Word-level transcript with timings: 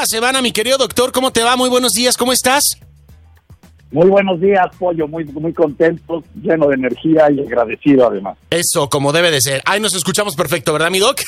cada 0.00 0.06
semana, 0.06 0.40
mi 0.40 0.50
querido 0.50 0.78
doctor. 0.78 1.12
¿Cómo 1.12 1.30
te 1.30 1.42
va? 1.42 1.56
Muy 1.56 1.68
buenos 1.68 1.92
días, 1.92 2.16
¿cómo 2.16 2.32
estás? 2.32 2.78
Muy 3.90 4.08
buenos 4.08 4.40
días, 4.40 4.66
Pollo. 4.78 5.06
Muy, 5.06 5.26
muy 5.26 5.52
contento, 5.52 6.24
lleno 6.40 6.68
de 6.68 6.76
energía 6.76 7.30
y 7.30 7.40
agradecido 7.40 8.06
además. 8.08 8.38
Eso, 8.48 8.88
como 8.88 9.12
debe 9.12 9.30
de 9.30 9.42
ser. 9.42 9.62
Ahí 9.66 9.78
nos 9.78 9.92
escuchamos 9.92 10.36
perfecto, 10.36 10.72
¿verdad, 10.72 10.90
mi 10.90 11.00
doc? 11.00 11.20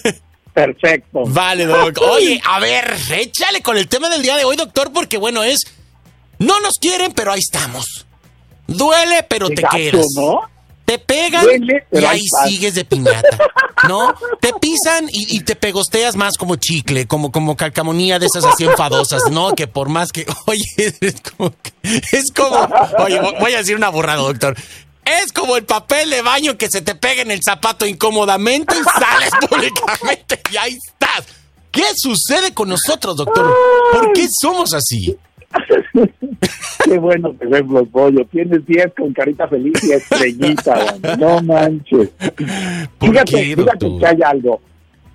Perfecto. 0.54 1.24
Vale, 1.26 1.66
doc. 1.66 1.98
Oye, 2.00 2.40
a 2.48 2.60
ver, 2.60 2.94
échale 3.14 3.60
con 3.60 3.76
el 3.76 3.88
tema 3.88 4.08
del 4.08 4.22
día 4.22 4.36
de 4.36 4.44
hoy, 4.44 4.56
doctor, 4.56 4.90
porque 4.90 5.18
bueno, 5.18 5.42
es. 5.42 5.64
No 6.38 6.60
nos 6.60 6.78
quieren, 6.78 7.12
pero 7.12 7.30
ahí 7.30 7.40
estamos. 7.40 8.06
Duele, 8.66 9.26
pero 9.28 9.48
Qué 9.48 9.56
te 9.56 9.62
gacho, 9.62 9.76
quedas. 9.76 10.06
¿no? 10.16 10.40
Te 10.84 10.98
pegan 10.98 11.44
Duele, 11.44 11.86
y 11.90 12.04
ahí 12.04 12.24
sigues 12.46 12.74
de 12.74 12.84
piñata, 12.84 13.38
¿no? 13.88 14.14
Te 14.40 14.52
pisan 14.60 15.08
y, 15.10 15.36
y 15.36 15.40
te 15.40 15.56
pegosteas 15.56 16.14
más 16.14 16.36
como 16.36 16.56
chicle, 16.56 17.06
como, 17.06 17.32
como 17.32 17.56
calcamonía 17.56 18.18
de 18.18 18.26
esas 18.26 18.44
así 18.44 18.64
enfadosas, 18.64 19.22
¿no? 19.30 19.54
Que 19.54 19.66
por 19.66 19.88
más 19.88 20.12
que, 20.12 20.26
oye, 20.46 20.64
es 20.76 21.20
como, 21.22 21.54
es 21.82 22.30
como, 22.32 22.68
oye, 22.98 23.18
voy 23.40 23.54
a 23.54 23.58
decir 23.58 23.76
una 23.76 23.88
burrada, 23.88 24.22
doctor. 24.22 24.56
Es 25.04 25.32
como 25.32 25.56
el 25.56 25.64
papel 25.64 26.10
de 26.10 26.22
baño 26.22 26.56
que 26.56 26.70
se 26.70 26.80
te 26.80 26.94
pega 26.94 27.22
en 27.22 27.30
el 27.30 27.40
zapato 27.42 27.86
incómodamente 27.86 28.74
y 28.74 29.00
sales 29.00 29.30
públicamente 29.48 30.40
y 30.50 30.56
ahí 30.56 30.78
estás. 30.86 31.26
¿Qué 31.70 31.84
sucede 31.96 32.54
con 32.54 32.68
nosotros, 32.68 33.16
doctor? 33.16 33.52
¿Por 33.92 34.12
qué 34.12 34.28
somos 34.40 34.72
así? 34.74 35.16
Qué 36.84 36.98
bueno 36.98 37.36
que 37.38 37.46
vemos, 37.46 37.88
Pollo. 37.88 38.24
Tienes 38.26 38.66
10 38.66 38.92
con 38.96 39.12
carita 39.12 39.48
feliz 39.48 39.72
y 39.84 39.92
estrellita. 39.92 40.96
No 41.18 41.40
manches. 41.42 42.10
¿Por 42.98 43.10
Fíjate, 43.10 43.56
fíjate 43.56 43.98
que 43.98 44.06
hay 44.06 44.18
algo. 44.22 44.60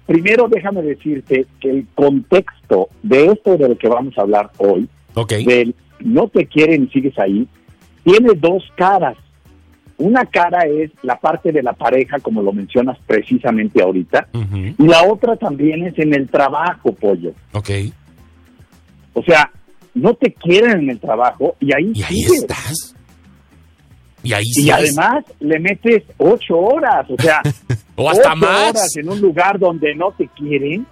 Primero, 0.07 0.47
déjame 0.47 0.81
decirte 0.81 1.45
que 1.59 1.69
el 1.69 1.87
contexto 1.93 2.89
de 3.03 3.27
esto 3.27 3.57
de 3.57 3.69
lo 3.69 3.77
que 3.77 3.87
vamos 3.87 4.17
a 4.17 4.21
hablar 4.21 4.49
hoy, 4.57 4.87
Ok. 5.13 5.33
del 5.33 5.75
no 5.99 6.27
te 6.29 6.47
quieren 6.47 6.85
y 6.85 6.87
sigues 6.87 7.17
ahí, 7.19 7.47
tiene 8.03 8.33
dos 8.35 8.63
caras. 8.75 9.17
Una 9.97 10.25
cara 10.25 10.61
es 10.61 10.91
la 11.03 11.19
parte 11.19 11.51
de 11.51 11.61
la 11.61 11.73
pareja, 11.73 12.19
como 12.19 12.41
lo 12.41 12.53
mencionas 12.53 12.97
precisamente 13.05 13.81
ahorita, 13.83 14.29
y 14.77 14.87
la 14.87 15.03
otra 15.03 15.35
también 15.35 15.85
es 15.85 15.99
en 15.99 16.13
el 16.13 16.29
trabajo, 16.29 16.93
pollo. 16.93 17.33
Ok. 17.51 17.69
O 19.13 19.21
sea, 19.23 19.51
no 19.99 20.13
te 20.15 20.33
quieren 20.33 20.79
en 20.81 20.89
el 20.91 20.99
trabajo 20.99 21.55
y 21.59 21.73
ahí 21.75 21.91
Y 21.93 22.03
ahí 22.03 22.21
estás. 22.23 22.95
Y 24.23 24.33
ahí 24.33 24.43
Y 24.55 24.69
además 24.69 25.23
le 25.39 25.59
metes 25.59 26.03
ocho 26.17 26.57
horas, 26.57 27.05
o 27.09 27.21
sea, 27.21 27.41
O 27.95 28.09
hasta 28.09 28.29
ocho 28.31 28.37
más. 28.39 28.69
horas 28.71 28.95
en 28.97 29.09
un 29.09 29.19
lugar 29.21 29.59
donde 29.59 29.93
no 29.95 30.11
te 30.11 30.27
quieren, 30.29 30.85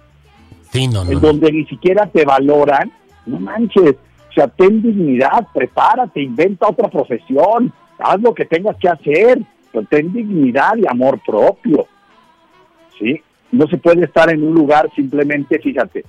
Sí, 0.72 0.86
no, 0.88 1.04
no. 1.04 1.10
en 1.12 1.20
donde 1.20 1.50
ni 1.52 1.64
siquiera 1.66 2.06
te 2.06 2.24
valoran, 2.24 2.92
no 3.26 3.38
manches, 3.40 3.94
o 4.30 4.32
sea, 4.34 4.46
ten 4.48 4.82
dignidad, 4.82 5.46
prepárate, 5.54 6.22
inventa 6.22 6.68
otra 6.68 6.88
profesión, 6.88 7.72
haz 7.98 8.20
lo 8.20 8.34
que 8.34 8.44
tengas 8.44 8.76
que 8.76 8.88
hacer, 8.88 9.38
pero 9.72 9.86
ten 9.86 10.12
dignidad 10.12 10.76
y 10.76 10.86
amor 10.86 11.20
propio, 11.26 11.86
¿sí? 12.98 13.20
No 13.50 13.66
se 13.68 13.78
puede 13.78 14.04
estar 14.04 14.30
en 14.30 14.42
un 14.42 14.54
lugar 14.54 14.90
simplemente, 14.94 15.58
fíjate, 15.58 16.04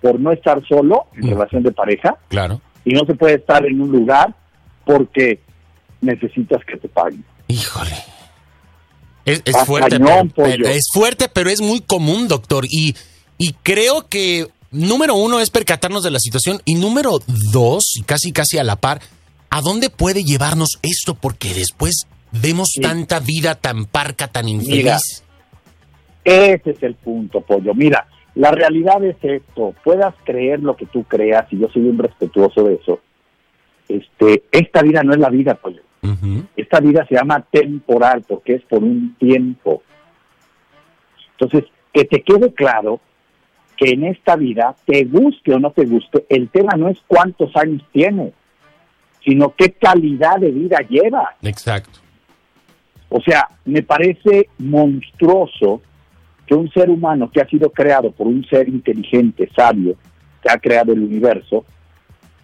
por 0.00 0.18
no 0.20 0.32
estar 0.32 0.60
solo 0.66 1.06
en 1.14 1.26
Mm. 1.26 1.30
relación 1.30 1.62
de 1.62 1.72
pareja, 1.72 2.16
Claro. 2.28 2.60
y 2.84 2.92
no 2.92 3.04
se 3.06 3.14
puede 3.14 3.34
estar 3.36 3.64
en 3.66 3.80
un 3.80 3.90
lugar 3.90 4.34
porque 4.84 5.40
necesitas 6.00 6.64
que 6.64 6.76
te 6.76 6.88
paguen. 6.88 7.24
Híjole. 7.48 7.94
Es, 9.24 9.42
fuerte, 9.66 9.98
cañón, 9.98 10.32
pero- 10.34 10.66
es 10.68 10.86
fuerte, 10.92 11.28
pero 11.28 11.50
es 11.50 11.60
muy 11.60 11.80
común, 11.82 12.28
doctor. 12.28 12.64
Y, 12.70 12.96
y 13.36 13.52
creo 13.62 14.08
que 14.08 14.46
número 14.70 15.14
uno 15.16 15.40
es 15.40 15.50
percatarnos 15.50 16.02
de 16.02 16.10
la 16.10 16.18
situación 16.18 16.62
y 16.64 16.76
número 16.76 17.18
dos, 17.52 17.92
y 17.96 18.02
casi 18.04 18.32
casi 18.32 18.56
a 18.58 18.64
la 18.64 18.76
par, 18.76 19.00
¿a 19.50 19.60
dónde 19.60 19.90
puede 19.90 20.24
llevarnos 20.24 20.78
esto? 20.82 21.14
Porque 21.14 21.52
después 21.52 22.06
vemos 22.32 22.70
Sí. 22.74 22.80
tanta 22.80 23.20
vida 23.20 23.54
tan 23.54 23.84
parca, 23.84 24.28
tan 24.28 24.48
infeliz. 24.48 24.76
Mira. 24.84 24.98
Ese 26.24 26.70
es 26.70 26.82
el 26.82 26.94
punto, 26.94 27.40
pollo. 27.42 27.74
Mira, 27.74 28.06
la 28.38 28.52
realidad 28.52 29.02
es 29.04 29.16
esto. 29.20 29.74
Puedas 29.82 30.14
creer 30.22 30.62
lo 30.62 30.76
que 30.76 30.86
tú 30.86 31.02
creas, 31.02 31.52
y 31.52 31.58
yo 31.58 31.68
soy 31.70 31.88
un 31.88 31.98
respetuoso 31.98 32.62
de 32.62 32.74
eso. 32.74 33.00
Este, 33.88 34.44
esta 34.52 34.80
vida 34.82 35.02
no 35.02 35.12
es 35.12 35.18
la 35.18 35.28
vida, 35.28 35.56
pollo. 35.56 35.82
Ujú. 36.02 36.44
Esta 36.56 36.78
vida 36.78 37.04
se 37.08 37.16
llama 37.16 37.44
temporal 37.50 38.24
porque 38.28 38.54
es 38.54 38.62
por 38.62 38.84
un 38.84 39.16
tiempo. 39.16 39.82
Entonces, 41.32 41.68
que 41.92 42.04
te 42.04 42.22
quede 42.22 42.54
claro 42.54 43.00
que 43.76 43.90
en 43.90 44.04
esta 44.04 44.36
vida, 44.36 44.76
te 44.86 45.02
guste 45.04 45.54
o 45.54 45.58
no 45.58 45.72
te 45.72 45.84
guste, 45.84 46.24
el 46.28 46.48
tema 46.48 46.74
no 46.76 46.88
es 46.88 46.98
cuántos 47.08 47.56
años 47.56 47.82
tienes, 47.90 48.34
sino 49.24 49.52
qué 49.56 49.72
calidad 49.72 50.38
de 50.38 50.52
vida 50.52 50.78
llevas. 50.88 51.34
Exacto. 51.42 51.98
O 53.08 53.20
sea, 53.20 53.48
me 53.64 53.82
parece 53.82 54.48
monstruoso 54.58 55.82
que 56.48 56.54
un 56.54 56.70
ser 56.70 56.88
humano 56.88 57.30
que 57.30 57.42
ha 57.42 57.46
sido 57.46 57.70
creado 57.70 58.10
por 58.10 58.26
un 58.26 58.42
ser 58.46 58.68
inteligente, 58.70 59.50
sabio, 59.54 59.96
que 60.42 60.50
ha 60.50 60.56
creado 60.56 60.94
el 60.94 61.02
universo, 61.02 61.66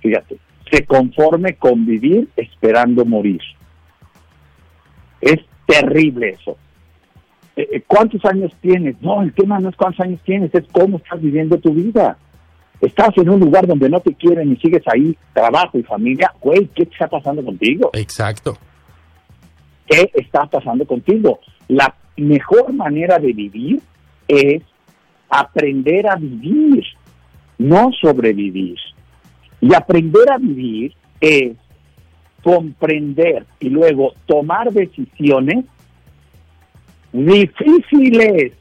fíjate, 0.00 0.36
se 0.70 0.84
conforme 0.84 1.54
con 1.54 1.86
vivir 1.86 2.28
esperando 2.36 3.06
morir. 3.06 3.40
Es 5.22 5.38
terrible 5.66 6.36
eso. 6.38 6.58
Eh, 7.56 7.66
eh, 7.72 7.82
¿Cuántos 7.86 8.22
años 8.26 8.52
tienes? 8.60 9.00
No, 9.00 9.22
el 9.22 9.32
tema 9.32 9.58
no 9.58 9.70
es 9.70 9.76
cuántos 9.76 10.04
años 10.04 10.20
tienes, 10.22 10.54
es 10.54 10.64
cómo 10.70 10.98
estás 10.98 11.22
viviendo 11.22 11.58
tu 11.58 11.72
vida. 11.72 12.18
Estás 12.82 13.16
en 13.16 13.30
un 13.30 13.40
lugar 13.40 13.66
donde 13.66 13.88
no 13.88 14.00
te 14.00 14.12
quieren 14.12 14.52
y 14.52 14.56
sigues 14.56 14.82
ahí, 14.92 15.16
trabajo 15.32 15.78
y 15.78 15.82
familia. 15.82 16.30
Güey, 16.42 16.66
¿qué 16.74 16.82
está 16.82 17.08
pasando 17.08 17.42
contigo? 17.42 17.88
Exacto. 17.94 18.58
¿Qué 19.86 20.10
está 20.12 20.44
pasando 20.44 20.84
contigo? 20.86 21.40
La 21.68 21.94
mejor 22.18 22.70
manera 22.74 23.18
de 23.18 23.32
vivir 23.32 23.80
es 24.28 24.62
aprender 25.28 26.08
a 26.08 26.16
vivir, 26.16 26.84
no 27.58 27.90
sobrevivir. 28.00 28.78
Y 29.60 29.74
aprender 29.74 30.30
a 30.30 30.38
vivir 30.38 30.94
es 31.20 31.56
comprender 32.42 33.46
y 33.58 33.70
luego 33.70 34.12
tomar 34.26 34.70
decisiones 34.70 35.64
difíciles 37.12 38.52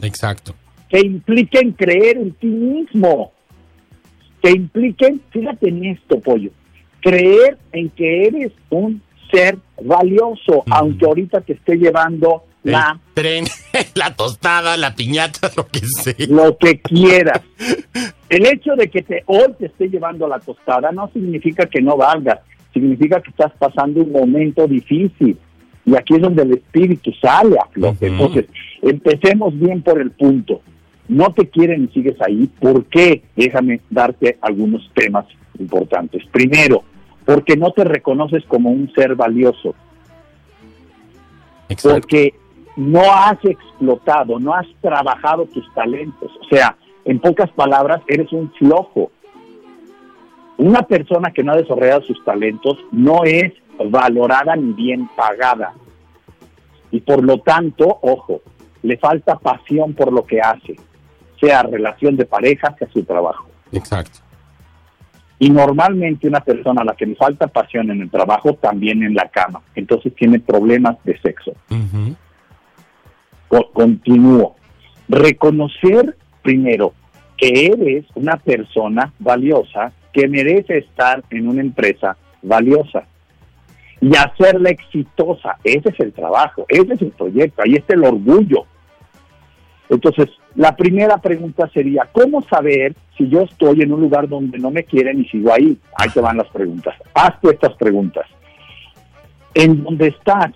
Exacto. 0.00 0.54
que 0.88 1.00
impliquen 1.00 1.72
creer 1.72 2.16
en 2.16 2.32
ti 2.32 2.46
mismo, 2.46 3.32
que 4.42 4.50
impliquen, 4.50 5.20
fíjate 5.30 5.68
en 5.68 5.84
esto, 5.84 6.18
pollo, 6.20 6.50
creer 7.00 7.58
en 7.72 7.88
que 7.90 8.26
eres 8.26 8.52
un 8.70 9.00
ser 9.30 9.58
valioso, 9.82 10.64
aunque 10.70 11.04
ahorita 11.06 11.40
te 11.42 11.52
esté 11.52 11.76
llevando 11.76 12.44
la 12.70 12.98
El 13.06 13.14
tren, 13.14 13.44
la 13.94 14.14
tostada, 14.14 14.76
la 14.76 14.94
piñata, 14.94 15.50
lo 15.56 15.66
que 15.66 15.80
sea. 15.80 16.14
lo 16.28 16.56
que 16.58 16.80
quieras. 16.80 17.40
El 18.28 18.46
hecho 18.46 18.74
de 18.76 18.88
que 18.88 19.02
te, 19.02 19.22
hoy 19.26 19.54
te 19.58 19.66
esté 19.66 19.88
llevando 19.88 20.26
la 20.28 20.40
tostada 20.40 20.92
no 20.92 21.08
significa 21.12 21.66
que 21.66 21.80
no 21.80 21.96
valgas, 21.96 22.40
significa 22.72 23.20
que 23.20 23.30
estás 23.30 23.52
pasando 23.58 24.02
un 24.02 24.12
momento 24.12 24.66
difícil. 24.66 25.38
Y 25.84 25.96
aquí 25.96 26.14
es 26.16 26.20
donde 26.20 26.42
el 26.42 26.54
espíritu 26.54 27.12
sale 27.20 27.56
a 27.58 27.66
flote. 27.68 28.08
Entonces, 28.08 28.46
empecemos 28.82 29.56
bien 29.56 29.82
por 29.82 30.00
el 30.00 30.10
punto. 30.10 30.60
No 31.06 31.32
te 31.32 31.48
quieren 31.48 31.84
y 31.84 31.94
sigues 31.94 32.20
ahí. 32.20 32.50
¿Por 32.58 32.84
qué? 32.86 33.22
Déjame 33.36 33.80
darte 33.88 34.36
algunos 34.40 34.90
temas 34.94 35.26
importantes. 35.60 36.24
Primero, 36.32 36.82
porque 37.24 37.56
no 37.56 37.70
te 37.70 37.84
reconoces 37.84 38.44
como 38.46 38.70
un 38.70 38.92
ser 38.94 39.14
valioso 39.14 39.74
Exacto. 41.68 42.00
porque 42.00 42.34
no 42.76 43.00
has 43.00 43.42
explotado, 43.44 44.38
no 44.38 44.54
has 44.54 44.66
trabajado 44.80 45.46
tus 45.46 45.72
talentos. 45.74 46.30
O 46.40 46.54
sea, 46.54 46.76
en 47.04 47.18
pocas 47.18 47.50
palabras, 47.50 48.02
eres 48.06 48.32
un 48.32 48.52
flojo. 48.52 49.10
Una 50.58 50.82
persona 50.82 51.30
que 51.32 51.42
no 51.42 51.52
ha 51.52 51.56
desarrollado 51.56 52.02
sus 52.02 52.22
talentos 52.24 52.78
no 52.92 53.24
es 53.24 53.52
valorada 53.90 54.56
ni 54.56 54.72
bien 54.72 55.08
pagada. 55.16 55.74
Y 56.90 57.00
por 57.00 57.22
lo 57.22 57.38
tanto, 57.38 57.98
ojo, 58.02 58.40
le 58.82 58.96
falta 58.98 59.38
pasión 59.38 59.94
por 59.94 60.12
lo 60.12 60.24
que 60.24 60.40
hace, 60.40 60.76
sea 61.40 61.62
relación 61.62 62.16
de 62.16 62.24
pareja, 62.24 62.74
sea 62.78 62.88
su 62.88 63.02
trabajo. 63.04 63.46
Exacto. 63.72 64.20
Y 65.38 65.50
normalmente 65.50 66.28
una 66.28 66.40
persona 66.40 66.80
a 66.80 66.84
la 66.84 66.94
que 66.94 67.04
le 67.04 67.14
falta 67.14 67.46
pasión 67.46 67.90
en 67.90 68.00
el 68.00 68.10
trabajo, 68.10 68.54
también 68.54 69.02
en 69.02 69.14
la 69.14 69.28
cama. 69.28 69.60
Entonces 69.74 70.14
tiene 70.14 70.40
problemas 70.40 70.96
de 71.04 71.18
sexo. 71.20 71.52
Continúo. 73.48 74.56
Reconocer 75.08 76.16
primero 76.42 76.92
que 77.36 77.66
eres 77.66 78.06
una 78.14 78.36
persona 78.36 79.12
valiosa 79.18 79.92
que 80.12 80.28
merece 80.28 80.78
estar 80.78 81.22
en 81.30 81.48
una 81.48 81.60
empresa 81.60 82.16
valiosa 82.42 83.06
y 84.00 84.14
hacerla 84.16 84.70
exitosa. 84.70 85.58
Ese 85.62 85.90
es 85.90 86.00
el 86.00 86.12
trabajo, 86.12 86.64
ese 86.68 86.94
es 86.94 87.02
el 87.02 87.10
proyecto, 87.10 87.62
ahí 87.62 87.74
está 87.74 87.94
el 87.94 88.04
orgullo. 88.04 88.64
Entonces, 89.88 90.30
la 90.54 90.74
primera 90.74 91.18
pregunta 91.18 91.68
sería, 91.72 92.08
¿cómo 92.12 92.42
saber 92.42 92.94
si 93.16 93.28
yo 93.28 93.42
estoy 93.42 93.82
en 93.82 93.92
un 93.92 94.00
lugar 94.00 94.28
donde 94.28 94.58
no 94.58 94.70
me 94.70 94.84
quieren 94.84 95.20
y 95.20 95.26
sigo 95.26 95.52
ahí? 95.52 95.78
Ahí 95.96 96.08
te 96.10 96.20
van 96.20 96.38
las 96.38 96.48
preguntas. 96.48 96.94
Hazte 97.14 97.50
estas 97.50 97.74
preguntas. 97.74 98.26
¿En 99.54 99.84
donde 99.84 100.08
estás 100.08 100.52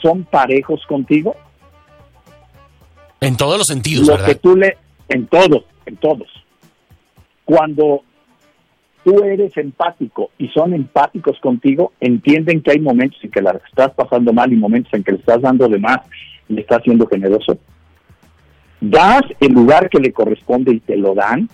son 0.00 0.24
parejos 0.24 0.84
contigo? 0.86 1.36
En 3.20 3.36
todos 3.36 3.58
los 3.58 3.66
sentidos, 3.66 4.06
Lo 4.06 4.14
¿verdad? 4.14 4.28
que 4.28 4.34
tú 4.36 4.56
le... 4.56 4.76
En 5.08 5.26
todos, 5.26 5.64
en 5.86 5.96
todos. 5.96 6.28
Cuando 7.44 8.02
tú 9.04 9.22
eres 9.24 9.56
empático 9.56 10.30
y 10.38 10.48
son 10.48 10.72
empáticos 10.72 11.38
contigo, 11.40 11.92
entienden 12.00 12.62
que 12.62 12.72
hay 12.72 12.80
momentos 12.80 13.18
en 13.22 13.30
que 13.30 13.42
la 13.42 13.60
estás 13.66 13.90
pasando 13.90 14.32
mal 14.32 14.52
y 14.52 14.56
momentos 14.56 14.92
en 14.94 15.02
que 15.02 15.12
le 15.12 15.18
estás 15.18 15.42
dando 15.42 15.68
de 15.68 15.78
más 15.78 16.00
y 16.48 16.54
le 16.54 16.60
estás 16.60 16.82
siendo 16.84 17.06
generoso. 17.06 17.58
Das 18.80 19.22
el 19.40 19.52
lugar 19.52 19.90
que 19.90 19.98
le 19.98 20.12
corresponde 20.12 20.72
y 20.72 20.80
te 20.80 20.96
lo 20.96 21.14
dan, 21.14 21.48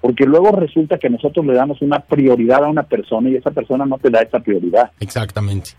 porque 0.00 0.24
luego 0.24 0.52
resulta 0.52 0.98
que 0.98 1.10
nosotros 1.10 1.44
le 1.44 1.54
damos 1.54 1.82
una 1.82 2.00
prioridad 2.00 2.64
a 2.64 2.68
una 2.68 2.84
persona 2.84 3.28
y 3.28 3.36
esa 3.36 3.50
persona 3.50 3.84
no 3.84 3.98
te 3.98 4.10
da 4.10 4.20
esa 4.20 4.40
prioridad. 4.40 4.90
Exactamente. 5.00 5.70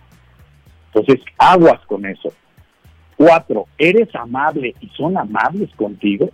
Entonces, 0.94 1.23
aguas 1.38 1.81
con 1.88 2.06
eso. 2.06 2.31
Cuatro, 3.17 3.65
¿eres 3.79 4.13
amable 4.15 4.75
y 4.79 4.89
son 4.89 5.17
amables 5.17 5.71
contigo? 5.75 6.29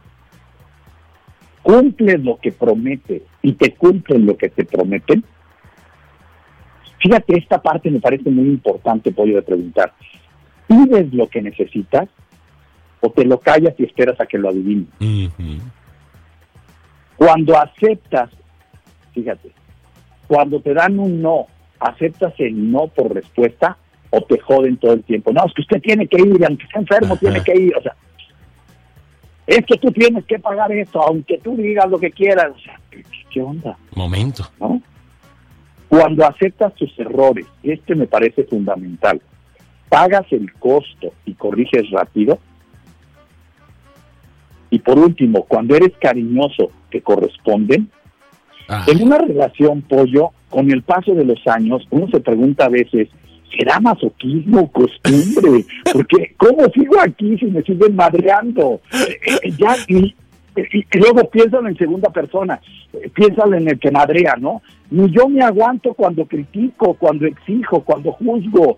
¿Cumples 1.62 2.22
lo 2.22 2.38
que 2.38 2.52
prometes 2.52 3.24
y 3.42 3.54
te 3.54 3.74
cumplen 3.74 4.26
lo 4.26 4.36
que 4.36 4.50
te 4.50 4.66
prometen? 4.66 5.24
Fíjate, 7.00 7.38
esta 7.38 7.62
parte 7.62 7.90
me 7.90 8.02
parece 8.02 8.30
muy 8.30 8.50
importante, 8.50 9.14
pollo, 9.14 9.38
de 9.38 9.42
preguntar. 9.44 9.94
¿Pides 10.68 11.14
lo 11.14 11.28
que 11.30 11.42
necesitas 11.42 12.10
o 13.00 13.10
te 13.10 13.24
lo 13.24 13.40
callas 13.40 13.76
y 13.78 13.84
esperas 13.84 14.20
a 14.20 14.26
que 14.26 14.38
lo 14.38 14.50
adivinen? 14.50 14.90
Cuando 17.16 17.58
aceptas, 17.58 18.30
fíjate, 19.14 19.52
cuando 20.28 20.60
te 20.60 20.74
dan 20.74 21.00
un 21.00 21.22
no, 21.22 21.48
¿aceptas 21.80 22.34
el 22.40 22.72
no 22.72 22.88
por 22.88 23.14
respuesta 23.14 23.78
o 24.16 24.22
te 24.22 24.38
joden 24.40 24.78
todo 24.78 24.94
el 24.94 25.04
tiempo? 25.04 25.32
No, 25.34 25.44
es 25.46 25.54
que 25.54 25.62
usted 25.62 25.82
tiene 25.82 26.08
que 26.08 26.22
ir, 26.22 26.46
aunque 26.46 26.64
esté 26.66 26.78
enfermo, 26.80 27.14
Ajá. 27.16 27.20
tiene 27.20 27.44
que 27.44 27.56
ir. 27.60 27.76
O 27.76 27.82
sea, 27.82 27.96
es 29.48 29.66
que 29.66 29.78
tú 29.78 29.92
tienes 29.92 30.24
que 30.26 30.38
pagar 30.38 30.72
esto, 30.72 31.02
aunque 31.02 31.40
tú 31.40 31.56
digas 31.58 31.90
lo 31.90 32.00
que 32.00 32.12
quieras. 32.12 32.52
O 32.56 32.60
sea, 32.60 32.80
¿qué, 32.92 33.04
qué 33.32 33.42
onda? 33.42 33.76
Momento. 33.96 34.44
¿no? 34.60 34.82
Cuando 35.90 36.26
aceptas 36.28 36.76
tus 36.76 36.98
errores, 37.00 37.46
este 37.64 37.96
me 37.96 38.06
parece 38.06 38.44
fundamental, 38.44 39.20
pagas 39.90 40.26
el 40.32 40.54
costo 40.54 41.12
y 41.26 41.34
corriges 41.34 41.90
rápido. 41.90 42.38
Y 44.70 44.80
por 44.80 44.98
último, 44.98 45.44
cuando 45.46 45.76
eres 45.76 45.92
cariñoso, 46.00 46.72
te 46.92 47.02
corresponden. 47.02 47.90
Ah, 48.68 48.86
En 48.88 49.04
una 49.04 49.18
relación, 49.20 49.82
pollo, 49.84 50.32
con 50.50 50.72
el 50.72 50.82
paso 50.84 51.14
de 51.14 51.26
los 51.26 51.46
años, 51.48 51.86
uno 51.92 52.08
se 52.08 52.20
pregunta 52.22 52.66
a 52.66 52.70
veces, 52.70 53.10
¿será 53.58 53.80
masoquismo 53.80 54.72
costumbre? 54.72 55.66
Porque, 55.92 56.34
¿cómo 56.38 56.66
sigo 56.74 57.00
aquí 57.00 57.38
si 57.38 57.46
me 57.46 57.62
siguen 57.64 57.96
madreando? 57.96 58.82
Eh, 58.92 59.20
eh, 59.44 59.52
ya, 59.58 59.76
y 59.88 60.16
luego 61.00 61.30
piénsalo 61.30 61.68
en 61.68 61.78
segunda 61.78 62.10
persona, 62.10 62.60
eh, 62.94 63.10
piénsalo 63.14 63.58
en 63.58 63.68
el 63.70 63.80
que 63.80 63.92
madrea, 63.92 64.36
¿no? 64.38 64.62
Ni 64.92 65.10
yo 65.12 65.28
me 65.28 65.44
aguanto 65.44 65.94
cuando 65.94 66.26
critico, 66.26 66.94
cuando 66.94 67.26
exijo, 67.26 67.82
cuando 67.82 68.12
juzgo. 68.12 68.78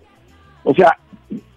O 0.64 0.74
sea, 0.74 0.96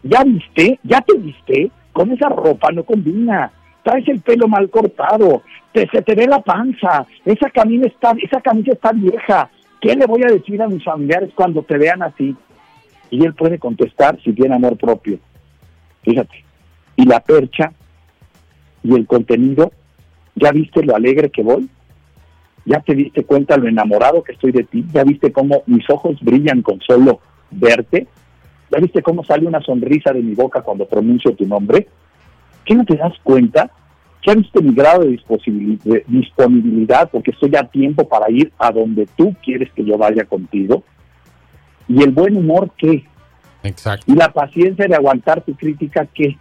¿ya 0.04 0.24
viste? 0.24 0.80
¿Ya 0.84 1.02
te 1.02 1.18
viste? 1.18 1.72
Con 1.94 2.12
esa 2.12 2.30
ropa 2.30 2.72
no 2.72 2.84
combina. 2.84 3.52
Traes 3.84 4.08
el 4.10 4.20
pelo 4.20 4.48
mal 4.48 4.70
cortado, 4.70 5.42
te, 5.72 5.88
se 5.88 6.02
te 6.02 6.14
ve 6.14 6.28
la 6.28 6.42
panza, 6.42 7.06
esa 7.24 7.50
camisa 7.50 7.88
está, 7.88 8.14
esa 8.22 8.42
camisa 8.42 8.74
está 8.74 8.92
vieja. 8.92 9.50
¿Qué 9.80 9.96
le 9.96 10.06
voy 10.06 10.22
a 10.24 10.34
decir 10.34 10.62
a 10.62 10.68
mis 10.68 10.84
familiares 10.84 11.30
cuando 11.34 11.64
te 11.64 11.78
vean 11.78 12.04
así? 12.04 12.36
Y 13.12 13.26
él 13.26 13.34
puede 13.34 13.60
contestar 13.60 14.20
si 14.24 14.34
tiene 14.34 14.56
amor 14.56 14.78
propio. 14.78 15.20
Fíjate. 16.04 16.44
Y 16.96 17.06
la 17.06 17.20
percha 17.20 17.72
y 18.84 18.94
el 18.94 19.08
contenido, 19.08 19.72
¿ya 20.36 20.52
viste 20.52 20.84
lo 20.84 20.96
alegre 20.96 21.30
que 21.30 21.44
voy? 21.44 21.70
¿Ya 22.66 22.80
te 22.82 22.94
diste 22.94 23.24
cuenta 23.24 23.58
lo 23.58 23.68
enamorado 23.68 24.24
que 24.24 24.34
estoy 24.34 24.52
de 24.52 24.64
ti? 24.64 24.86
¿Ya 24.94 25.04
viste 25.04 25.32
cómo 25.32 25.64
mis 25.66 25.90
ojos 25.90 26.20
brillan 26.22 26.62
con 26.62 26.80
solo 26.82 27.20
verte? 27.52 28.08
¿Ya 28.72 28.80
viste 28.80 29.02
cómo 29.02 29.24
sale 29.24 29.48
una 29.48 29.62
sonrisa 29.62 30.14
de 30.14 30.22
mi 30.22 30.36
boca 30.36 30.62
cuando 30.62 30.88
pronuncio 30.88 31.34
tu 31.36 31.48
nombre? 31.48 31.88
¿Qué 32.66 32.76
no 32.76 32.86
te 32.86 32.96
das 32.96 33.14
cuenta? 33.24 33.72
¿Ya 34.26 34.36
viste 34.36 34.62
mi 34.62 34.74
grado 34.76 35.04
de 35.04 35.20
disponibilidad 36.08 37.10
porque 37.10 37.32
estoy 37.32 37.56
a 37.56 37.64
tiempo 37.64 38.08
para 38.08 38.30
ir 38.30 38.52
a 38.60 38.72
donde 38.72 39.08
tú 39.18 39.34
quieres 39.44 39.72
que 39.72 39.84
yo 39.84 39.98
vaya 39.98 40.26
contigo? 40.26 40.84
¿Y 41.90 42.02
el 42.04 42.12
buen 42.12 42.38
humor 42.38 42.72
qué? 42.78 43.04
exacto. 43.64 44.06
¿Y 44.10 44.16
la 44.16 44.32
paciencia 44.32 44.86
de 44.88 44.96
aguantar 44.96 45.42
tu 45.42 45.54
crítica 45.56 46.06
qué? 46.14 46.38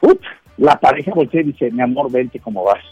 Uf, 0.00 0.18
la 0.56 0.80
pareja 0.80 1.12
voltea 1.14 1.42
y 1.42 1.52
dice, 1.52 1.70
mi 1.70 1.82
amor, 1.82 2.10
vente 2.10 2.40
como 2.40 2.64
vas 2.64 2.82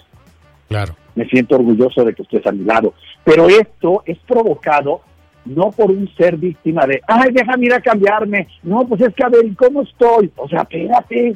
Claro. 0.69 0.95
me 1.15 1.25
siento 1.27 1.57
orgulloso 1.57 2.05
de 2.05 2.15
que 2.15 2.23
estés 2.23 2.47
a 2.47 2.53
mi 2.53 2.65
lado. 2.65 2.93
Pero 3.25 3.49
esto 3.49 4.03
es 4.07 4.19
provocado 4.19 5.01
no 5.47 5.71
por 5.73 5.91
un 5.91 6.09
ser 6.15 6.37
víctima 6.37 6.87
de, 6.87 7.01
ay, 7.09 7.31
déjame 7.33 7.67
ir 7.67 7.73
a 7.75 7.81
cambiarme. 7.81 8.47
No, 8.63 8.87
pues 8.87 9.01
es 9.01 9.15
que 9.15 9.25
a 9.25 9.29
ver, 9.31 9.47
¿y 9.47 9.55
cómo 9.55 9.81
estoy? 9.83 10.31
O 10.37 10.47
sea, 10.47 10.61
espérate, 10.61 11.35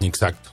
Exacto. 0.00 0.50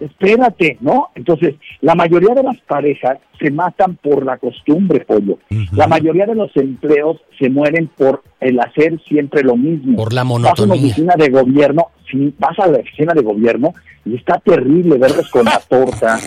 Espérate, 0.00 0.76
¿no? 0.80 1.08
Entonces, 1.14 1.54
la 1.80 1.94
mayoría 1.94 2.34
de 2.34 2.42
las 2.42 2.58
parejas 2.58 3.18
se 3.38 3.50
matan 3.50 3.96
por 3.96 4.24
la 4.24 4.36
costumbre, 4.38 5.00
pollo. 5.00 5.38
La 5.72 5.86
mayoría 5.86 6.26
de 6.26 6.34
los 6.34 6.54
empleos 6.56 7.18
se 7.38 7.48
mueren 7.50 7.88
por 7.96 8.22
el 8.40 8.58
hacer 8.60 9.00
siempre 9.06 9.42
lo 9.42 9.56
mismo. 9.56 9.96
Por 9.96 10.12
la 10.12 10.22
Vas 10.22 10.30
a 10.32 10.34
una 10.34 10.42
monotonía. 10.50 10.74
oficina 10.86 11.14
de 11.16 11.28
gobierno, 11.30 11.86
sí, 12.10 12.34
vas 12.38 12.58
a 12.58 12.66
la 12.66 12.78
oficina 12.78 13.12
de 13.14 13.22
gobierno 13.22 13.72
y 14.04 14.16
está 14.16 14.38
terrible 14.38 14.98
verlos 14.98 15.28
con 15.30 15.44
la 15.46 15.58
torta, 15.68 16.18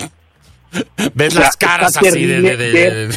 Ves 1.15 1.29
o 1.29 1.37
sea, 1.37 1.41
las 1.45 1.57
caras 1.57 1.97
así 1.97 2.25
de... 2.27 2.41
de- 2.41 2.57
de- 2.57 2.71
de- 2.71 3.07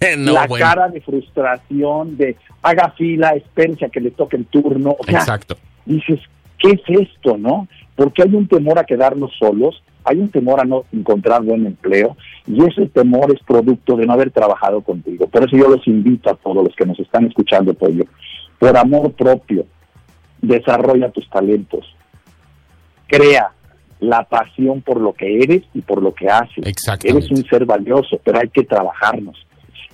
de- 0.00 0.16
no, 0.16 0.32
la 0.32 0.46
bueno. 0.46 0.64
cara 0.66 0.88
de 0.88 1.00
frustración, 1.00 2.16
de 2.16 2.36
haga 2.62 2.90
fila, 2.96 3.30
espérense 3.36 3.84
a 3.84 3.88
que 3.88 4.00
le 4.00 4.10
toque 4.10 4.36
el 4.36 4.46
turno. 4.46 4.96
O 4.98 5.04
sea, 5.04 5.18
Exacto. 5.20 5.56
dices, 5.84 6.18
¿qué 6.58 6.70
es 6.70 6.80
esto, 7.08 7.36
no? 7.38 7.68
Porque 7.94 8.22
hay 8.22 8.34
un 8.34 8.48
temor 8.48 8.78
a 8.78 8.84
quedarnos 8.84 9.30
solos, 9.38 9.82
hay 10.04 10.18
un 10.18 10.30
temor 10.30 10.60
a 10.60 10.64
no 10.64 10.84
encontrar 10.92 11.42
buen 11.42 11.66
empleo, 11.66 12.16
y 12.46 12.62
ese 12.64 12.86
temor 12.86 13.32
es 13.34 13.42
producto 13.44 13.96
de 13.96 14.06
no 14.06 14.12
haber 14.12 14.30
trabajado 14.30 14.80
contigo. 14.80 15.26
Por 15.26 15.44
eso 15.44 15.56
yo 15.56 15.68
los 15.68 15.86
invito 15.86 16.30
a 16.30 16.34
todos 16.34 16.64
los 16.64 16.74
que 16.74 16.86
nos 16.86 16.98
están 16.98 17.26
escuchando, 17.26 17.74
Pollo, 17.74 18.04
por 18.58 18.76
amor 18.76 19.12
propio, 19.12 19.66
desarrolla 20.40 21.10
tus 21.10 21.28
talentos, 21.30 21.84
crea 23.06 23.52
la 24.00 24.24
pasión 24.24 24.82
por 24.82 25.00
lo 25.00 25.12
que 25.12 25.38
eres 25.38 25.62
y 25.74 25.80
por 25.80 26.02
lo 26.02 26.12
que 26.12 26.26
haces. 26.28 26.64
Eres 27.04 27.30
un 27.30 27.44
ser 27.44 27.64
valioso, 27.64 28.20
pero 28.24 28.40
hay 28.40 28.48
que 28.48 28.64
trabajarnos. 28.64 29.46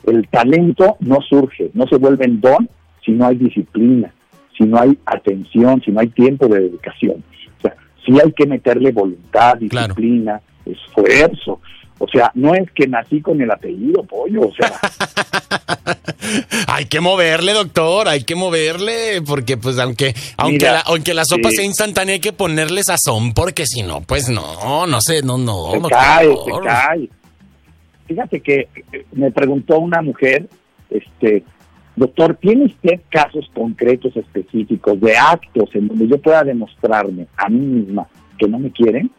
El 0.07 0.27
talento 0.29 0.97
no 1.01 1.21
surge, 1.21 1.71
no 1.75 1.87
se 1.87 1.97
vuelve 1.97 2.25
en 2.25 2.41
don 2.41 2.69
si 3.05 3.13
no 3.13 3.27
hay 3.27 3.37
disciplina, 3.37 4.13
si 4.57 4.65
no 4.65 4.79
hay 4.79 4.99
atención, 5.05 5.83
si 5.83 5.91
no 5.91 6.01
hay 6.01 6.09
tiempo 6.09 6.49
de 6.49 6.61
dedicación. 6.61 7.23
Sí 8.09 8.15
hay 8.25 8.33
que 8.33 8.47
meterle 8.47 8.91
voluntad, 8.93 9.59
Claro. 9.69 9.89
disciplina, 9.95 10.41
esfuerzo. 10.65 11.61
O 12.01 12.07
sea, 12.09 12.31
no 12.35 12.55
es 12.55 12.71
que 12.73 12.87
nací 12.87 13.21
con 13.21 13.41
el 13.43 13.51
apellido 13.51 14.03
pollo, 14.05 14.43
o 14.49 14.53
sea, 14.55 14.73
Hay 16.69 16.85
que 16.87 17.01
moverle, 17.01 17.53
doctor, 17.53 18.09
hay 18.09 18.23
que 18.25 18.35
moverle, 18.35 19.23
porque 19.27 19.57
pues 19.57 19.79
aunque 19.79 20.15
aunque 20.37 20.59
Mira, 20.59 20.73
la, 20.75 20.81
aunque 20.81 21.15
la 21.15 21.25
sopa 21.25 21.51
sí. 21.51 21.57
sea 21.57 21.65
instantánea 21.65 22.15
hay 22.15 22.21
que 22.21 22.33
ponerle 22.33 22.83
sazón, 22.85 23.33
porque 23.33 23.67
si 23.67 23.83
no, 23.83 24.01
pues 24.03 24.29
no, 24.29 24.87
no 24.87 25.01
sé, 25.01 25.23
no, 25.23 25.39
no, 25.39 25.71
se 25.73 25.79
doctor. 25.79 25.91
cae, 25.99 26.27
se 26.29 26.51
cae. 26.67 27.09
Fíjate 28.07 28.41
que 28.41 28.69
eh, 28.93 29.07
me 29.13 29.31
preguntó 29.33 29.79
una 29.79 30.01
mujer, 30.03 30.49
este, 30.91 31.43
doctor, 31.99 32.37
¿tiene 32.37 32.67
usted 32.67 33.01
casos 33.09 33.51
concretos 33.55 34.17
específicos 34.17 35.01
de 35.01 35.17
actos 35.17 35.69
en 35.75 35.89
donde 35.89 36.09
yo 36.09 36.19
pueda 36.19 36.45
demostrarme 36.45 37.27
a 37.37 37.49
mí 37.49 37.59
misma 37.59 38.07
que 38.39 38.49
no 38.49 38.59
me 38.59 38.71
quieren 38.71 39.11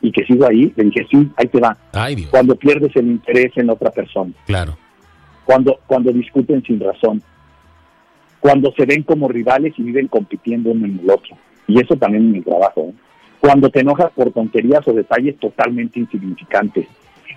y 0.00 0.12
que 0.12 0.24
sigo 0.24 0.46
ahí? 0.46 0.72
Le 0.76 0.84
dije, 0.84 1.06
sí, 1.10 1.30
ahí 1.36 1.46
te 1.48 1.60
va. 1.60 1.76
Ay, 1.92 2.16
Dios, 2.16 2.30
Cuando 2.30 2.54
pierdes 2.56 2.94
el 2.96 3.06
interés 3.06 3.52
en 3.56 3.70
otra 3.70 3.90
persona, 3.90 4.32
claro. 4.46 4.76
cuando, 5.44 5.78
cuando 5.86 6.12
discuten 6.12 6.62
sin 6.62 6.80
razón, 6.80 7.22
cuando 8.40 8.72
se 8.72 8.86
ven 8.86 9.02
como 9.02 9.28
rivales 9.28 9.74
y 9.76 9.82
viven 9.82 10.08
compitiendo 10.08 10.70
uno 10.70 10.86
en 10.86 10.98
el 10.98 11.10
otro. 11.10 11.36
Y 11.66 11.80
eso 11.80 11.94
también 11.96 12.24
en 12.24 12.32
mi 12.32 12.40
trabajo. 12.40 12.86
¿eh? 12.88 12.94
Cuando 13.38 13.70
te 13.70 13.80
enojas 13.80 14.10
por 14.12 14.32
tonterías 14.32 14.86
o 14.88 14.92
detalles 14.92 15.38
totalmente 15.38 16.00
insignificantes. 16.00 16.86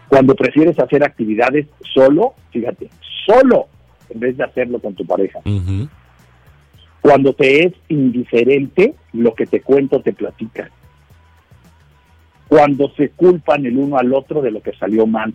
Cuando 0.07 0.35
prefieres 0.35 0.79
hacer 0.79 1.03
actividades 1.03 1.67
solo, 1.93 2.33
fíjate, 2.51 2.89
solo, 3.25 3.67
en 4.10 4.19
vez 4.19 4.38
de 4.38 4.43
hacerlo 4.43 4.79
con 4.79 4.93
tu 4.93 5.05
pareja. 5.05 5.39
Cuando 7.01 7.33
te 7.33 7.65
es 7.65 7.74
indiferente 7.89 8.95
lo 9.12 9.33
que 9.36 9.45
te 9.45 9.62
cuento, 9.62 10.01
te 10.01 10.13
platica. 10.13 10.69
cuando 12.48 12.89
se 12.95 13.10
culpan 13.10 13.65
el 13.65 13.77
uno 13.77 13.98
al 13.98 14.13
otro 14.13 14.41
de 14.41 14.51
lo 14.51 14.62
que 14.62 14.74
salió 14.74 15.07
mal. 15.07 15.33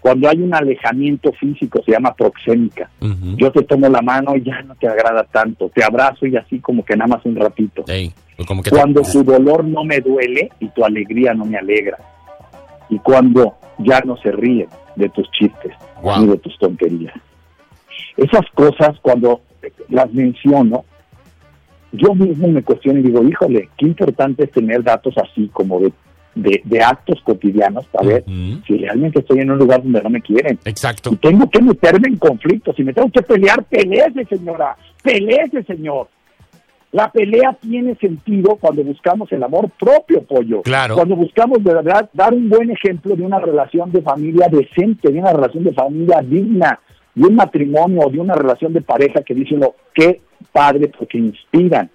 Cuando 0.00 0.28
hay 0.28 0.40
un 0.40 0.54
alejamiento 0.54 1.32
físico, 1.32 1.82
se 1.84 1.92
llama 1.92 2.14
proxémica. 2.14 2.90
Yo 3.36 3.50
te 3.50 3.62
tomo 3.64 3.88
la 3.88 4.02
mano 4.02 4.36
y 4.36 4.42
ya 4.42 4.62
no 4.62 4.74
te 4.74 4.86
agrada 4.86 5.24
tanto. 5.24 5.70
Te 5.74 5.82
abrazo 5.82 6.26
y 6.26 6.36
así 6.36 6.60
como 6.60 6.84
que 6.84 6.94
nada 6.96 7.08
más 7.16 7.24
un 7.24 7.34
ratito. 7.34 7.82
Pues 8.36 8.70
cuando 8.70 9.00
tu 9.02 9.24
dolor 9.24 9.64
no 9.64 9.84
me 9.84 10.00
duele 10.00 10.50
y 10.60 10.68
tu 10.68 10.84
alegría 10.84 11.32
no 11.34 11.44
me 11.46 11.56
alegra. 11.56 11.98
Y 12.90 12.98
cuando 12.98 13.54
ya 13.78 14.00
no 14.04 14.16
se 14.18 14.30
ríen 14.30 14.68
de 14.96 15.08
tus 15.08 15.28
chistes 15.32 15.72
ni 16.20 16.26
de 16.28 16.36
tus 16.36 16.56
tonterías. 16.58 17.14
Esas 18.16 18.46
cosas, 18.54 18.98
cuando 19.02 19.40
las 19.88 20.12
menciono, 20.12 20.84
yo 21.92 22.14
mismo 22.14 22.48
me 22.48 22.62
cuestiono 22.62 23.00
y 23.00 23.02
digo, 23.02 23.22
híjole, 23.22 23.68
qué 23.76 23.86
importante 23.86 24.44
es 24.44 24.50
tener 24.50 24.82
datos 24.82 25.14
así 25.18 25.48
como 25.52 25.80
de, 25.80 25.92
de, 26.34 26.82
actos 26.82 27.20
cotidianos 27.22 27.86
para 27.86 28.06
ver 28.06 28.24
si 28.66 28.76
realmente 28.78 29.20
estoy 29.20 29.40
en 29.40 29.50
un 29.50 29.58
lugar 29.58 29.82
donde 29.82 30.02
no 30.02 30.10
me 30.10 30.20
quieren. 30.20 30.58
Exacto. 30.64 31.10
Y 31.12 31.16
tengo 31.16 31.48
que 31.48 31.62
meterme 31.62 32.08
en 32.08 32.16
conflictos. 32.16 32.76
Si 32.76 32.84
me 32.84 32.92
tengo 32.92 33.10
que 33.10 33.22
pelear, 33.22 33.64
peleese, 33.64 34.24
señora. 34.26 34.76
Peleese, 35.02 35.62
señor. 35.64 36.08
La 36.92 37.10
pelea 37.10 37.52
tiene 37.60 37.94
sentido 37.96 38.56
cuando 38.56 38.82
buscamos 38.82 39.30
el 39.32 39.42
amor 39.42 39.70
propio, 39.78 40.22
pollo. 40.22 40.62
Claro. 40.62 40.94
Cuando 40.94 41.16
buscamos 41.16 41.62
de 41.62 41.74
verdad 41.74 42.08
dar 42.12 42.32
un 42.32 42.48
buen 42.48 42.70
ejemplo 42.70 43.14
de 43.16 43.22
una 43.22 43.38
relación 43.38 43.90
de 43.92 44.02
familia 44.02 44.48
decente, 44.48 45.12
de 45.12 45.18
una 45.18 45.32
relación 45.32 45.64
de 45.64 45.72
familia 45.72 46.22
digna, 46.22 46.80
de 47.16 47.26
un 47.26 47.34
matrimonio 47.34 48.02
o 48.02 48.10
de 48.10 48.20
una 48.20 48.34
relación 48.34 48.72
de 48.72 48.82
pareja 48.82 49.22
que 49.22 49.34
dicen 49.34 49.58
lo 49.58 49.74
qué 49.92 50.20
padre 50.52 50.92
porque 50.96 51.18
inspiran. 51.18 51.90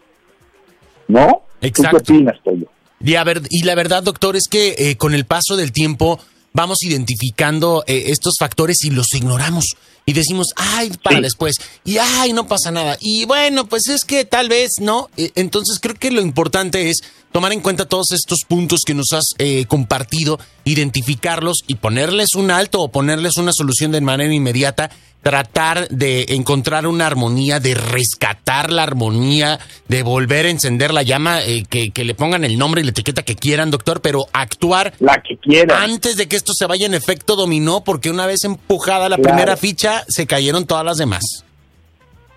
¿No? 1.08 1.44
Exacto. 1.62 2.00
qué 2.04 2.14
opinas, 2.14 2.38
Pollo? 2.44 2.68
Y, 3.00 3.64
la 3.64 3.76
verdad, 3.76 4.04
doctor, 4.04 4.36
es 4.36 4.48
que 4.48 4.76
eh, 4.78 4.96
con 4.98 5.14
el 5.14 5.26
paso 5.26 5.56
del 5.56 5.72
tiempo 5.72 6.20
vamos 6.54 6.84
identificando 6.84 7.84
eh, 7.88 8.06
estos 8.08 8.36
factores 8.40 8.84
y 8.84 8.90
los 8.90 9.14
ignoramos. 9.14 9.76
Y 10.06 10.14
decimos, 10.14 10.48
ay, 10.56 10.92
para 11.04 11.22
después. 11.22 11.58
Y 11.86 11.98
ay, 11.98 12.34
no 12.34 12.48
pasa 12.48 12.72
nada. 12.72 12.98
Y 13.00 13.26
bueno, 13.26 13.68
pues 13.68 13.88
es 13.88 14.04
que 14.04 14.26
tal 14.26 14.50
vez 14.50 14.80
no. 14.80 15.10
E, 15.16 15.32
entonces 15.36 15.80
creo 15.80 15.96
que 15.96 16.12
lo 16.12 16.22
importante 16.22 16.90
es 16.90 17.02
tomar 17.32 17.54
en 17.54 17.62
cuenta 17.62 17.86
todos 17.86 18.12
estos 18.12 18.40
puntos 18.48 18.82
que 18.86 18.96
nos 18.96 19.14
has 19.14 19.34
eh, 19.38 19.66
compartido, 19.66 20.40
identificarlos 20.66 21.64
y 21.68 21.76
ponerles 21.76 22.36
un 22.36 22.52
alto 22.52 22.82
o 22.82 22.92
ponerles 22.92 23.38
una 23.38 23.54
solución 23.54 23.92
de 23.92 24.02
manera 24.02 24.34
inmediata 24.34 24.90
tratar 25.22 25.88
de 25.90 26.26
encontrar 26.30 26.88
una 26.88 27.08
armonía, 27.08 27.60
de 27.60 27.76
rescatar 27.76 28.72
la 28.72 28.84
armonía, 28.84 29.60
de 29.88 30.04
volver 30.04 30.46
a 30.46 30.50
encender 30.50 30.94
la 30.94 31.04
llama, 31.04 31.42
eh, 31.42 31.64
que, 31.70 31.92
le 32.04 32.16
pongan 32.16 32.44
el 32.44 32.58
nombre 32.58 32.82
y 32.82 32.84
la 32.84 32.92
etiqueta 32.92 33.24
que 33.24 33.36
quieran, 33.36 33.72
doctor, 33.72 34.02
pero 34.02 34.26
actuar 34.34 34.94
la 35.00 35.22
que 35.22 35.38
quieran. 35.38 35.82
antes 35.82 36.18
de 36.18 36.28
que 36.28 36.36
esto 36.36 36.54
se 36.54 36.66
vaya 36.66 36.86
en 36.86 36.94
efecto 36.94 37.36
dominó, 37.36 37.84
porque 37.84 38.10
una 38.10 38.26
vez 38.26 38.44
empujada 38.44 39.10
la 39.10 39.18
primera 39.18 39.56
ficha, 39.58 40.04
se 40.08 40.26
cayeron 40.26 40.66
todas 40.66 40.86
las 40.86 40.98
demás. 40.98 41.24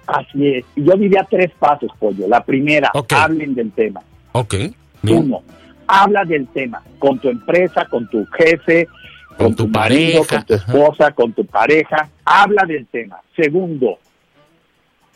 Así 0.06 0.48
es. 0.48 0.64
Yo 0.76 0.92
diría 0.96 1.26
tres 1.28 1.50
pasos, 1.58 1.90
Pollo. 1.98 2.28
La 2.28 2.44
primera, 2.44 2.92
hablen 3.10 3.54
del 3.54 3.72
tema. 3.72 4.02
Ok. 4.32 4.54
Uno, 5.02 5.42
habla 5.86 6.24
del 6.24 6.46
tema 6.48 6.82
con 6.98 7.18
tu 7.18 7.28
empresa, 7.28 7.86
con 7.86 8.08
tu 8.08 8.26
jefe, 8.26 8.88
con, 9.36 9.54
tu, 9.54 9.68
marido, 9.68 10.24
con 10.24 10.44
tu 10.44 10.54
esposa, 10.54 11.12
con 11.12 11.32
tu 11.32 11.44
pareja, 11.44 12.08
habla 12.24 12.64
del 12.66 12.86
tema. 12.86 13.20
Segundo, 13.36 13.98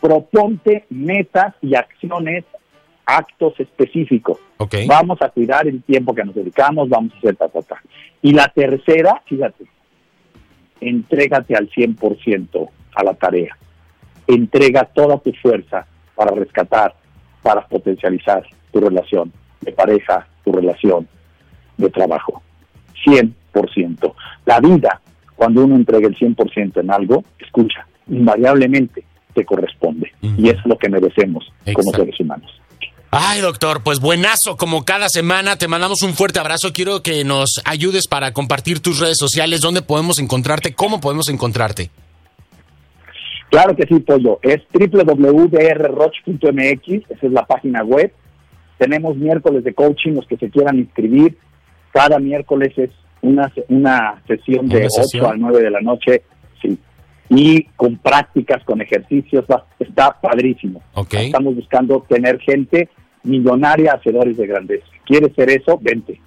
proponte 0.00 0.86
metas 0.90 1.54
y 1.62 1.74
acciones, 1.74 2.44
actos 3.06 3.58
específicos. 3.58 4.38
Vamos 4.86 5.20
a 5.22 5.28
cuidar 5.28 5.66
el 5.66 5.82
tiempo 5.82 6.14
que 6.14 6.24
nos 6.24 6.34
dedicamos, 6.34 6.88
vamos 6.88 7.12
a 7.14 7.18
hacer 7.18 7.36
ta, 7.36 7.48
ta, 7.48 7.62
ta. 7.62 7.82
Y 8.22 8.32
la 8.32 8.48
tercera, 8.48 9.22
fíjate, 9.26 9.64
entrégate 10.80 11.54
al 11.54 11.70
100% 11.70 12.68
a 12.94 13.04
la 13.04 13.14
tarea. 13.14 13.56
Entrega 14.26 14.84
toda 14.84 15.18
tu 15.18 15.32
fuerza 15.32 15.86
para 16.14 16.34
rescatar, 16.34 16.94
para 17.42 17.66
potencializar 17.66 18.44
tu 18.72 18.80
relación 18.80 19.32
de 19.60 19.72
pareja, 19.72 20.26
tu 20.44 20.52
relación 20.52 21.08
de 21.76 21.88
trabajo. 21.90 22.42
100 23.04 23.34
la 24.44 24.60
vida, 24.60 25.00
cuando 25.36 25.64
uno 25.64 25.76
entrega 25.76 26.08
el 26.08 26.16
100% 26.16 26.80
en 26.80 26.90
algo, 26.90 27.24
escucha, 27.38 27.86
invariablemente 28.08 29.04
te 29.34 29.44
corresponde. 29.44 30.12
Y 30.20 30.48
es 30.48 30.56
lo 30.64 30.76
que 30.76 30.88
merecemos 30.88 31.52
como 31.72 31.92
seres 31.92 32.18
humanos. 32.20 32.50
Ay, 33.10 33.40
doctor, 33.40 33.82
pues 33.82 34.00
buenazo, 34.00 34.56
como 34.56 34.84
cada 34.84 35.08
semana, 35.08 35.56
te 35.56 35.66
mandamos 35.66 36.02
un 36.02 36.12
fuerte 36.12 36.40
abrazo. 36.40 36.74
Quiero 36.74 37.02
que 37.02 37.24
nos 37.24 37.62
ayudes 37.64 38.06
para 38.06 38.32
compartir 38.34 38.80
tus 38.80 39.00
redes 39.00 39.16
sociales, 39.16 39.62
dónde 39.62 39.80
podemos 39.80 40.18
encontrarte, 40.18 40.74
cómo 40.74 41.00
podemos 41.00 41.30
encontrarte. 41.30 41.90
Claro 43.50 43.74
que 43.74 43.86
sí, 43.86 44.00
Pollo. 44.00 44.40
Es 44.42 44.60
www.drroch.mx, 44.72 45.50
esa 47.10 47.26
es 47.26 47.32
la 47.32 47.46
página 47.46 47.82
web. 47.82 48.12
Tenemos 48.76 49.16
miércoles 49.16 49.64
de 49.64 49.72
coaching, 49.72 50.12
los 50.12 50.26
que 50.26 50.36
se 50.36 50.50
quieran 50.50 50.78
inscribir. 50.78 51.38
Cada 51.92 52.18
miércoles 52.18 52.76
es 52.76 52.90
una, 53.22 53.52
una 53.68 54.22
sesión 54.26 54.68
de 54.68 54.86
8 54.86 55.28
a 55.28 55.36
9 55.36 55.62
de 55.62 55.70
la 55.70 55.80
noche, 55.80 56.22
sí. 56.60 56.78
Y 57.30 57.64
con 57.76 57.96
prácticas, 57.98 58.64
con 58.64 58.80
ejercicios, 58.80 59.44
está 59.78 60.18
padrísimo. 60.20 60.82
Estamos 61.10 61.54
buscando 61.54 62.04
tener 62.08 62.38
gente 62.40 62.88
millonaria, 63.22 63.92
hacedores 63.92 64.36
de 64.36 64.46
grandeza. 64.46 64.86
¿Quieres 65.04 65.34
ser 65.34 65.50
eso? 65.50 65.78
Vente. 65.80 66.20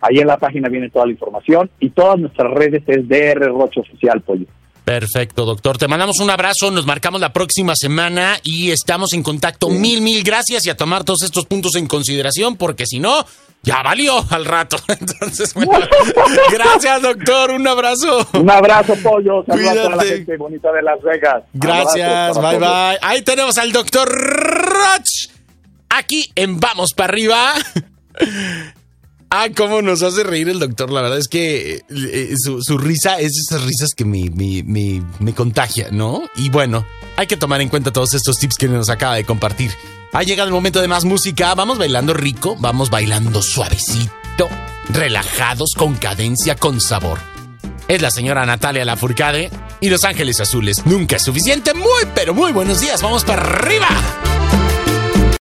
Ahí 0.00 0.18
en 0.18 0.26
la 0.26 0.38
página 0.38 0.68
viene 0.68 0.90
toda 0.90 1.06
la 1.06 1.12
información 1.12 1.70
y 1.80 1.90
todas 1.90 2.18
nuestras 2.18 2.52
redes 2.52 2.82
es 2.86 3.08
DR 3.08 3.48
Roche 3.48 3.80
Oficial, 3.80 4.20
Pollo. 4.20 4.46
Perfecto, 4.84 5.44
doctor. 5.44 5.78
Te 5.78 5.88
mandamos 5.88 6.20
un 6.20 6.30
abrazo, 6.30 6.70
nos 6.70 6.86
marcamos 6.86 7.20
la 7.20 7.32
próxima 7.32 7.74
semana 7.74 8.36
y 8.44 8.70
estamos 8.70 9.14
en 9.14 9.24
contacto. 9.24 9.68
Mil, 9.68 10.00
mil 10.00 10.22
gracias 10.22 10.64
y 10.64 10.70
a 10.70 10.76
tomar 10.76 11.02
todos 11.02 11.24
estos 11.24 11.46
puntos 11.46 11.74
en 11.74 11.88
consideración 11.88 12.54
porque 12.54 12.86
si 12.86 13.00
no, 13.00 13.26
ya 13.66 13.82
valió 13.82 14.24
al 14.30 14.44
rato. 14.44 14.78
Entonces, 14.88 15.52
bueno, 15.52 15.86
gracias, 16.52 17.02
doctor. 17.02 17.50
Un 17.50 17.66
abrazo. 17.66 18.26
Un 18.32 18.50
abrazo, 18.50 18.94
pollo. 19.02 19.44
Saludos 19.44 19.70
a 19.70 19.74
toda 19.74 19.96
la 19.96 20.04
gente 20.04 20.36
bonita 20.36 20.72
de 20.72 20.82
Las 20.82 21.02
Vegas. 21.02 21.42
Gracias, 21.52 22.40
bye, 22.40 22.58
bye. 22.58 22.98
Ahí 23.02 23.22
tenemos 23.22 23.58
al 23.58 23.72
doctor 23.72 24.08
Roch. 24.08 25.30
Aquí 25.90 26.30
en 26.36 26.60
Vamos 26.60 26.94
para 26.94 27.12
arriba. 27.12 27.52
Ah, 29.30 29.48
cómo 29.54 29.82
nos 29.82 30.02
hace 30.02 30.22
reír 30.22 30.48
el 30.48 30.60
doctor. 30.60 30.90
La 30.90 31.02
verdad 31.02 31.18
es 31.18 31.28
que 31.28 31.82
eh, 31.88 32.34
su, 32.36 32.78
risa 32.78 33.18
es 33.18 33.36
esas 33.38 33.62
risas 33.64 33.94
que 33.94 34.04
me, 34.04 34.30
me, 34.30 34.62
me, 34.64 35.02
me 35.18 35.34
contagia, 35.34 35.88
¿no? 35.90 36.22
Y 36.36 36.48
bueno, 36.48 36.86
hay 37.16 37.26
que 37.26 37.36
tomar 37.36 37.60
en 37.60 37.68
cuenta 37.68 37.92
todos 37.92 38.14
estos 38.14 38.38
tips 38.38 38.56
que 38.56 38.68
nos 38.68 38.88
acaba 38.88 39.16
de 39.16 39.24
compartir. 39.24 39.72
Ha 40.12 40.22
llegado 40.22 40.48
el 40.48 40.54
momento 40.54 40.80
de 40.80 40.88
más 40.88 41.04
música. 41.04 41.54
Vamos 41.54 41.78
bailando 41.78 42.14
rico, 42.14 42.56
vamos 42.58 42.88
bailando 42.88 43.42
suavecito, 43.42 44.48
relajados, 44.88 45.74
con 45.76 45.94
cadencia, 45.96 46.54
con 46.54 46.80
sabor. 46.80 47.18
Es 47.88 48.02
la 48.02 48.10
señora 48.10 48.46
Natalia 48.46 48.84
Lafourcade 48.84 49.50
y 49.80 49.90
Los 49.90 50.04
Ángeles 50.04 50.40
Azules. 50.40 50.86
Nunca 50.86 51.16
es 51.16 51.22
suficiente. 51.22 51.74
Muy, 51.74 52.04
pero 52.14 52.32
muy 52.32 52.52
buenos 52.52 52.80
días. 52.80 53.02
Vamos 53.02 53.24
para 53.24 53.42
arriba. 53.42 53.88